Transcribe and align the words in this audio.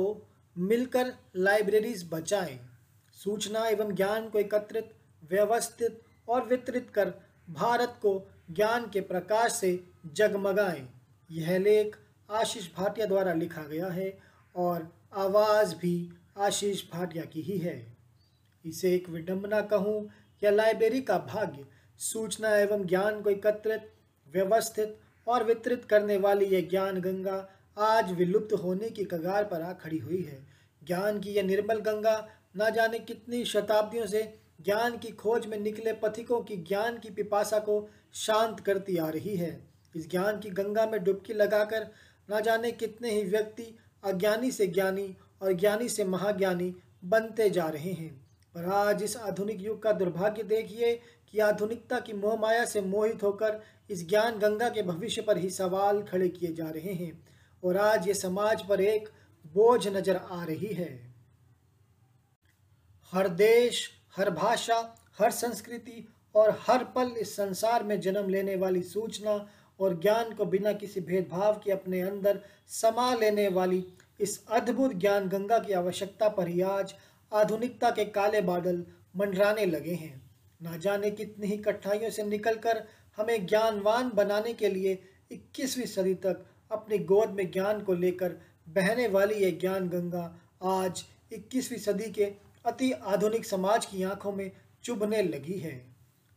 आओ 0.00 0.20
मिलकर 0.56 1.12
लाइब्रेरीज 1.36 2.08
बचाएँ। 2.12 2.58
सूचना 3.16 3.66
एवं 3.68 3.94
ज्ञान 3.94 4.28
को 4.28 4.38
एकत्रित, 4.38 4.90
व्यवस्थित 5.30 6.00
और 6.28 6.46
वितरित 6.46 6.90
कर 6.90 7.12
भारत 7.50 7.98
को 8.02 8.12
ज्ञान 8.50 8.88
के 8.90 9.00
प्रकाश 9.00 9.52
से 9.52 9.84
जगमगाएँ। 10.14 10.88
यह 11.30 11.58
लेख 11.58 11.96
आशीष 12.30 12.68
भाटिया 12.76 13.06
द्वारा 13.06 13.32
लिखा 13.32 13.62
गया 13.62 13.88
है 13.88 14.18
और 14.56 14.88
आवाज़ 15.14 15.74
भी 15.76 15.94
आशीष 16.38 16.82
भाटिया 16.92 17.24
की 17.24 17.40
ही 17.40 17.58
है। 17.58 17.96
इसे 18.64 18.94
एक 18.94 19.08
विडंबना 19.08 19.60
कहूँ 19.60 20.08
या 20.42 20.50
लाइब्रेरी 20.50 21.00
का 21.00 21.18
भाग्य 21.18 21.64
सूचना 21.98 22.56
एवं 22.56 22.86
ज्ञान 22.86 23.22
को 23.22 23.30
एकत्रित, 23.30 23.92
व्यवस्थित 24.32 24.98
और 25.26 25.44
वितरित 25.44 25.84
करने 25.84 26.16
वाली 26.16 26.44
यह 26.44 26.68
ज्ञान 26.68 27.00
गंगा 27.00 27.48
आज 27.78 28.12
विलुप्त 28.12 28.52
होने 28.52 28.90
की 28.90 29.04
कगार 29.04 29.44
पर 29.44 29.62
आ 29.62 29.72
खड़ी 29.72 29.98
हुई 29.98 30.22
है। 30.22 30.46
ज्ञान 30.86 31.20
की 31.20 31.30
यह 31.30 31.42
निर्मल 31.42 31.74
गंगा 31.74 32.28
न 32.56 32.70
जाने 32.70 32.98
कितनी 32.98 33.44
शताब्दियों 33.44 34.06
से 34.06 34.38
ज्ञान 34.60 34.98
की 34.98 35.08
खोज 35.08 35.46
में 35.46 35.58
निकले 35.58 35.92
पथिकों 35.92 36.40
की 36.40 36.56
ज्ञान 36.56 36.98
की 36.98 37.10
पिपासा 37.10 37.58
को 37.58 37.90
शांत 38.12 38.60
करती 38.60 38.96
आ 38.96 39.08
रही 39.08 39.36
है। 39.36 39.68
इस 39.96 40.10
ज्ञान 40.10 40.40
की 40.40 40.50
गंगा 40.50 40.86
में 40.86 41.04
डुबकी 41.04 41.32
लगाकर 41.32 41.88
न 42.30 42.40
जाने 42.40 42.72
कितने 42.72 43.10
ही 43.10 43.24
व्यक्ति 43.24 43.78
अज्ञानी 44.04 44.50
से 44.50 44.66
ज्ञानी 44.66 45.16
और 45.42 45.52
ज्ञानी 45.52 45.88
से 45.88 46.04
महाज्ञानी 46.04 46.74
बनते 47.04 47.50
जा 47.50 47.68
रहे 47.68 47.92
हैं। 47.92 48.26
पर 48.54 48.64
आज 48.64 49.02
इस 49.02 49.16
आधुनिक 49.16 49.60
युग 49.60 49.82
का 49.82 49.92
दुर्भाग्य 49.92 50.42
देखिए 50.42 51.00
कि 51.30 51.38
आधुनिकता 51.38 52.00
की 52.00 52.12
मोह 52.12 52.40
माया 52.40 52.64
से 52.64 52.80
मोहित 52.80 53.22
होकर 53.22 53.60
इस 53.90 54.08
ज्ञान 54.08 54.38
गंगा 54.38 54.68
के 54.68 54.82
भविष्य 54.82 55.22
पर 55.22 55.38
ही 55.38 55.50
सवाल 55.50 56.02
खड़े 56.02 56.28
किए 56.28 56.52
जा 56.52 56.68
रहे 56.70 56.92
हैं। 56.92 57.29
और 57.62 57.76
आज 57.76 58.06
ये 58.08 58.14
समाज 58.14 58.62
पर 58.66 58.80
एक 58.80 59.08
बोझ 59.44 59.88
नज़र 59.88 60.16
आ 60.16 60.44
रही 60.44 60.72
है। 60.74 60.88
हर 63.12 63.28
देश, 63.28 63.90
हर 64.16 64.30
भाषा, 64.30 64.96
हर 65.18 65.30
संस्कृति 65.30 66.06
और 66.34 66.58
हर 66.60 66.84
पल 66.84 67.14
इस 67.20 67.34
संसार 67.36 67.82
में 67.82 68.00
जन्म 68.00 68.28
लेने 68.28 68.56
वाली 68.56 68.82
सूचना 68.82 69.34
और 69.80 70.00
ज्ञान 70.00 70.32
को 70.34 70.44
बिना 70.44 70.72
किसी 70.72 71.00
भेदभाव 71.00 71.60
के 71.64 71.72
अपने 71.72 72.00
अंदर 72.00 72.40
समा 72.68 73.14
लेने 73.14 73.48
वाली 73.48 73.84
इस 74.20 74.44
अद्भुत 74.50 74.94
ज्ञान 74.94 75.28
गंगा 75.28 75.58
की 75.58 75.72
आवश्यकता 75.72 76.28
पर 76.28 76.48
ही 76.48 76.60
आज 76.60 76.94
आधुनिकता 77.32 77.90
के 77.90 78.04
काले 78.04 78.40
बादल 78.40 78.84
मंडराने 79.16 79.66
लगे 79.66 79.94
हैं। 79.94 80.30
ना 80.62 80.76
जाने 80.76 81.10
कितनी 81.10 81.46
ही 81.46 81.56
कठिनाइयों 81.58 82.10
से 82.10 82.22
निकलकर 82.22 82.82
हमें 83.18 83.46
ज्ञानवान 83.46 84.10
बनाने 84.14 84.52
के 84.52 84.68
लिए 84.68 84.98
21वीं 85.30 85.86
सदी 85.86 86.14
तक 86.14 86.44
अपनी 86.70 86.98
गोद 86.98 87.30
में 87.30 87.50
ज्ञान 87.50 87.80
को 87.80 87.94
लेकर 87.94 88.32
बहने 88.68 89.08
वाली 89.08 89.34
ये 89.34 89.50
ज्ञान 89.50 89.88
गंगा 89.88 90.38
आज 90.64 91.04
21वीं 91.32 91.78
सदी 91.78 92.10
के 92.10 92.24
अति 92.66 92.92
आधुनिक 92.92 93.44
समाज 93.44 93.86
की 93.86 94.02
आँखों 94.02 94.32
में 94.32 94.50
चुभने 94.82 95.22
लगी 95.22 95.58
है। 95.58 95.86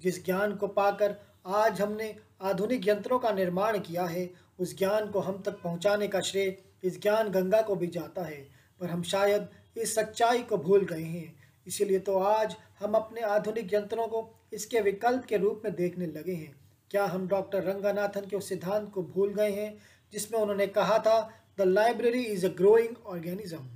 जिस 0.00 0.24
ज्ञान 0.24 0.56
को 0.56 0.66
पाकर 0.66 1.16
आज 1.46 1.80
हमने 1.80 2.16
आधुनिक 2.42 2.88
यंत्रों 2.88 3.18
का 3.18 3.32
निर्माण 3.32 3.78
किया 3.78 4.04
है, 4.04 4.30
उस 4.58 4.78
ज्ञान 4.78 5.10
को 5.10 5.20
हम 5.20 5.42
तक 5.42 5.52
पहुँचाने 5.52 6.08
का 6.08 6.20
श्रेय 6.20 6.58
इस 6.84 7.02
ज्ञान 7.02 7.28
गंगा 7.28 7.62
को 7.62 7.74
भी 7.74 7.86
जाता 7.86 8.22
है। 8.22 8.48
पर 8.80 8.86
हम 8.86 9.02
शायद 9.02 9.48
इस 9.76 9.94
सच्चाई 9.94 10.42
को 10.42 10.56
भूल 10.56 10.84
गए 10.84 11.02
हैं। 11.02 11.36
इसीलिए 11.66 11.98
तो 11.98 12.18
आज 12.18 12.56
हम 12.80 12.92
अपने 12.92 13.20
आधुनिक 13.20 13.74
यंत्रों 13.74 14.08
को 14.08 14.34
इसके 14.52 14.80
विकल्प 14.80 15.24
के 15.24 15.36
रूप 15.36 15.62
में 15.64 15.74
देखने 15.74 16.06
लगे 16.06 16.32
हैं। 16.32 16.60
क्या 16.90 17.04
हम 17.04 17.28
डॉक्टर 17.28 17.62
रंगानाथन 17.62 18.20
के 18.20 18.36
उस 18.36 18.48
सिद्धांत 18.48 18.92
को 18.92 19.02
भूल 19.02 19.34
गए 19.34 19.50
हैं? 19.50 19.78
जिसमें 20.12 20.40
उन्होंने 20.40 20.66
कहा 20.66 20.98
था 20.98 21.18
the 21.58 21.62
library 21.62 22.22
is 22.22 22.46
a 22.46 22.48
growing 22.48 23.06
organism 23.06 23.68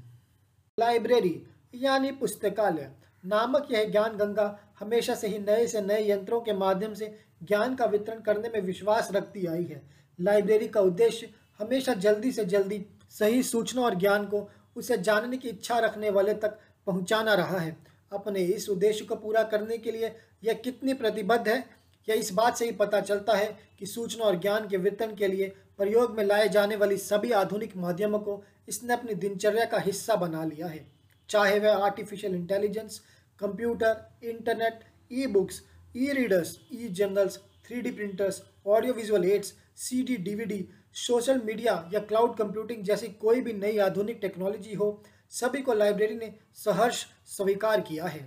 library 0.79 1.43
यानी 1.75 2.11
पुस्तकालय, 2.13 2.91
नामक 3.25 3.69
यह 3.71 3.91
ज्ञान 3.91 4.17
गंगा 4.17 4.47
हमेशा 4.81 5.15
से 5.15 5.29
ही 5.29 5.39
नए 5.39 5.67
से 5.67 5.81
नए 5.81 6.11
यंत्रों 6.11 6.41
के 6.41 6.53
माध्यम 6.53 6.95
से 6.95 7.07
ज्ञान 7.43 7.75
का 7.75 7.85
वितरण 7.85 8.21
करने 8.21 8.49
में 8.49 8.61
विश्वास 8.61 9.09
रखती 9.13 9.47
आई 9.47 9.65
है। 9.65 9.83
लाइब्रेरी 10.19 10.69
का 10.69 10.81
उद्देश्य 10.81 11.29
हमेशा 11.61 11.95
जल्दी 11.95 12.33
से 12.33 12.45
जल्दी 12.45 12.85
सही 13.11 13.43
सूचना 13.43 13.83
और 13.83 13.95
ज्ञान 13.95 14.25
को, 14.27 14.49
उसे 14.77 14.99
जानने 14.99 15.37
की 15.37 15.49
इच्छा 15.49 15.79
रखने 15.79 16.11
वाले 16.11 16.35
तक 16.35 16.59
पहुंचाना 16.87 17.35
रहा 17.35 17.59
है। 17.59 17.77
अपने 18.13 18.41
इस 18.41 18.69
उद्देश्य 18.69 19.05
को 19.05 19.17
पूरा 19.17 19.43
करने 19.43 19.79
के 19.79 19.93
लिए 19.93 20.13
यह 20.45 20.53
कितनी 20.55 20.95
प्रतिबद्ध 20.95 21.49
है? 21.49 21.82
यह 22.09 22.15
इस 22.15 22.33
बात 22.33 22.57
से 22.57 22.65
ही 22.65 22.73
पता 22.73 23.01
चलता 23.01 23.37
है 23.37 23.47
कि 23.79 23.87
सूचना 23.87 24.25
और 24.25 24.39
ज्ञान 24.41 24.69
के 24.69 24.77
वितरण 24.77 25.15
के 25.15 25.29
लिए 25.29 25.49
प्रयोग 25.79 26.17
में 26.17 26.25
लाए 26.25 26.49
जाने 26.49 26.77
वाली 26.77 26.97
सभी 26.99 27.31
आधुनिक 27.33 27.77
माध्यमों 27.77 28.19
को 28.19 28.43
इसने 28.69 28.93
अपनी 28.95 29.15
दिनचर्या 29.17 29.65
का 29.65 29.79
हिस्सा 29.79 30.17
बना 30.17 30.45
लिया 30.45 30.67
है। 30.67 30.85
चाहे 31.31 31.59
वह 31.59 31.85
artificial 31.85 32.35
intelligence 32.35 33.01
computer 33.41 34.29
internet 34.29 34.81
E 35.13 35.27
books 35.29 35.63
E 35.97 36.13
readers 36.13 36.59
E 36.73 36.89
journals 36.91 37.39
three 37.67 37.91
printers 37.91 38.43
audio 38.67 38.95
visual 38.95 39.25
aids 39.25 39.55
C 39.79 40.03
D 40.03 40.17
DVD 40.23 40.65
social 40.97 41.41
media 41.45 41.73
या 41.93 42.01
क्लाउड 42.01 42.37
कंप्यूटिंग 42.37 42.83
जैसी 42.85 43.07
कोई 43.21 43.41
भी 43.41 43.53
नई 43.53 43.79
आधुनिक 43.79 44.19
टेक्नोलॉजी 44.23 44.75
हो, 44.75 45.03
सभी 45.33 45.63
को 45.63 45.75
लाइब्रेरी 45.75 46.15
ने 46.15 46.33
सहर्ष 46.55 47.05
स्वीकार 47.27 47.81
किया 47.81 48.07
है। 48.07 48.21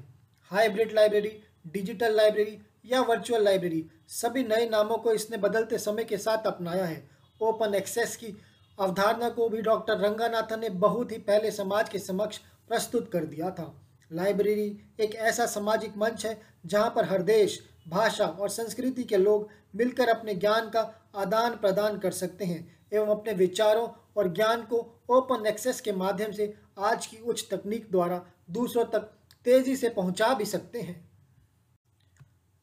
हाइब्रिड 0.52 0.94
लाइब्रेरी 0.94 1.32
डिजिटल 1.68 2.16
लाइब्रेरी 2.16 2.58
या 2.86 3.02
वर्चुअल 3.02 3.44
लाइब्रेरी 3.44 3.86
सभी 4.08 4.44
नए 4.44 4.70
नामों 4.70 4.98
को 4.98 5.14
इसने 5.14 5.38
बदलते 5.38 5.78
समय 5.78 6.04
के 6.04 6.18
साथ 6.18 6.48
अपनाया 6.48 6.86
है। 6.86 7.08
ओपन 7.42 7.74
एक्सेस 7.76 8.16
की 8.16 8.36
अवधारणा 8.78 9.30
को 9.30 9.50
भी 9.50 9.62
डॉक्टर 9.62 9.98
रंगानाथन 9.98 10.60
ने 10.60 10.70
बहुत 10.70 11.12
ही 11.12 11.18
पहले 11.18 11.52
समाज 11.52 11.90
के 11.90 12.00
समक्ष 12.00 12.38
प्रस्तुत 12.70 13.12
कर 13.12 13.26
दिया 13.26 13.50
था। 13.50 13.74
लाइब्रेरी 14.12 14.68
एक 15.00 15.16
ऐसा 15.16 15.46
सामाजिक 15.46 15.98
मंच 15.98 16.26
है, 16.26 16.42
जहाँ 16.66 16.92
पर 16.96 17.06
हर 17.06 17.22
देश, 17.22 17.60
भाषा 17.88 18.26
और 18.26 18.50
संस्कृति 18.50 19.04
के 19.04 19.18
लोग 19.18 19.50
मिलकर 19.76 20.10
अपने 20.10 20.34
ज्ञान 20.36 20.70
का 20.70 20.82
आदान 21.16 21.56
प्रदान 21.56 21.98
कर 21.98 22.12
सकते 22.12 22.46
हैं 22.46 22.88
एवं 22.94 23.08
अपने 23.08 23.34
विचारों 23.34 23.88
और 24.18 24.34
ज्ञान 24.34 24.62
को 24.62 24.78
ओपन 25.10 25.46
एक्सेस 25.46 25.82
के 25.82 25.92
माध्यम 25.92 26.32
से 26.32 26.54
आज 26.80 27.06
की 27.06 27.18
उच्च 27.18 27.48
तकनीक 27.52 27.88
द्वारा 27.92 28.22
दूसरों 28.52 28.86
तक 28.86 29.12
तेज़ी 29.46 29.76
से 29.76 29.90
पहुँचा 29.90 30.34
भी 30.34 30.46
सकते 30.46 30.82
हैं। 30.82 31.15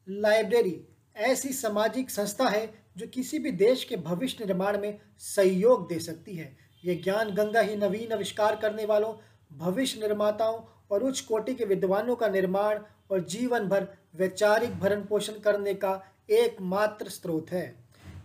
लाइब्रेरी 0.07 0.79
ऐसी 1.15 1.49
सामाजिक 1.53 2.09
संस्था 2.09 2.47
है 2.49 2.65
जो 2.97 3.07
किसी 3.07 3.39
भी 3.39 3.51
देश 3.51 3.83
के 3.83 3.95
भविष्य 3.97 4.45
निर्माण 4.45 4.79
में 4.79 4.99
सहयोग 5.19 5.87
दे 5.89 5.99
सकती 5.99 6.35
है। 6.35 6.55
ये 6.83 6.95
ज्ञान 6.95 7.29
गंगा 7.29 7.59
ही 7.59 7.75
नवीन 7.75 8.13
आविष्कार 8.13 8.55
करने 8.55 8.85
वालों, 8.85 9.13
भविष्य 9.57 9.99
निर्माताओं 9.99 10.59
और 10.91 11.03
उच्च 11.03 11.19
कोटि 11.19 11.53
के 11.53 11.65
विद्वानों 11.65 12.15
का 12.15 12.27
निर्माण 12.27 12.79
और 13.11 13.19
जीवन 13.25 13.67
भर 13.69 13.87
वैचारिक 14.15 14.79
भरण 14.79 15.05
पोषण 15.05 15.39
करने 15.39 15.73
का 15.73 16.01
एकमात्र 16.29 17.09
स्रोत 17.09 17.51
है। 17.51 17.65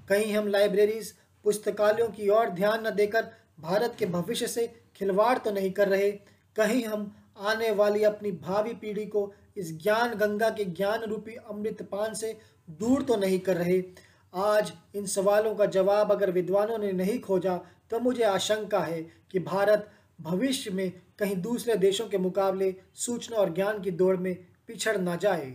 कहीं 0.09 0.33
हम 0.35 0.49
लाइब्रेरीज, 0.49 1.13
पुस्तकालयों 1.45 2.09
की 2.09 2.29
ओर 2.29 2.49
ध्यान 2.51 2.87
न 2.87 2.91
देकर 2.91 3.31
भारत 3.61 3.95
के 3.99 4.07
भविष्य 4.07 4.47
से 4.47 4.67
खिलवाड़ 4.97 5.37
तो 5.39 5.51
नहीं 5.51 5.71
कर 5.73 5.89
रहे, 5.89 6.11
कहीं 6.11 6.85
हम 6.85 7.15
आने 7.39 7.71
वाली 7.71 8.03
अपनी 8.05 8.33
भावी 8.33 8.75
पीढ़ी 8.75 9.07
को 9.07 9.33
इस 9.59 9.73
ज्ञान 9.83 10.15
गंगा 10.15 10.51
के 10.51 10.65
ज्ञान 10.65 11.03
रूपी 11.03 11.35
अमृतपान 11.51 12.15
से 12.15 12.37
दूर 12.81 13.03
तो 13.03 13.17
नहीं 13.17 13.39
कर 13.41 13.57
रहे। 13.57 13.83
आज 14.35 14.73
इन 14.95 15.07
सवालों 15.07 15.55
का 15.55 15.67
जवाब 15.67 16.13
अगर 16.13 16.31
विद्वानों 16.31 16.79
ने 16.79 16.93
नहीं 16.93 17.19
खोजा 17.21 17.57
तो 17.91 17.99
मुझे 18.01 18.23
आशंका 18.23 18.81
है 18.81 19.03
कि 19.31 19.39
भारत 19.39 19.89
भविष्य 20.21 20.71
में 20.71 20.91
कहीं 21.19 21.37
दूसरे 21.37 21.75
देशों 21.77 22.09
के 22.09 22.19
मुकाबले 22.19 22.75
सूचना 22.95 23.37
और 23.37 23.55
ज्ञान 23.55 23.81
की 23.83 23.91
दौड़ 23.91 24.17
में 24.17 24.35
पिछड़ 24.67 24.97
ना 24.99 25.17
जाए। 25.17 25.53